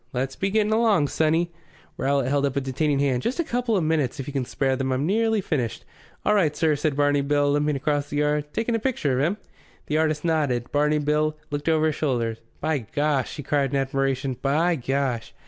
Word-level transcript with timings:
"Let's 0.13 0.35
be 0.35 0.49
getting 0.49 0.73
along, 0.73 1.09
sonny." 1.09 1.51
Rowlatt 1.95 2.27
held 2.27 2.47
up 2.47 2.55
a 2.55 2.61
detaining 2.61 2.97
hand. 2.97 3.21
"Just 3.21 3.39
a 3.39 3.43
couple 3.43 3.77
of 3.77 3.83
minutes, 3.83 4.19
if 4.19 4.25
you 4.25 4.33
can 4.33 4.45
spare 4.45 4.75
them. 4.75 4.91
I've 4.91 4.99
nearly 4.99 5.41
finished." 5.41 5.85
"All 6.25 6.33
right, 6.33 6.55
sir," 6.55 6.75
said 6.75 6.95
Barney 6.97 7.21
Bill, 7.21 7.51
limping 7.51 7.75
across 7.75 8.09
the 8.09 8.17
yard. 8.17 8.45
"Taking 8.51 8.73
a 8.73 8.79
picture 8.79 9.19
of 9.19 9.23
him?" 9.23 9.37
The 9.85 9.99
artist 9.99 10.25
nodded. 10.25 10.71
Barney 10.71 10.97
Bill 10.97 11.37
looked 11.51 11.69
over 11.69 11.85
his 11.85 11.95
shoulder. 11.97 12.37
"By 12.59 12.79
Gosh!" 12.79 13.35
he 13.35 13.43
cried 13.43 13.75
in 13.75 13.79
admiration. 13.79 14.37
"By 14.41 14.75
Gosh!" 14.75 15.35